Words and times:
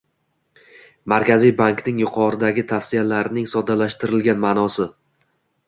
Markaziy 1.13 1.51
bankning 1.59 1.99
yuqoridagi 2.05 2.65
tavsiyalarining 2.73 3.47
soddalashtirilgan 3.55 4.45
ma'nosi: 4.51 4.91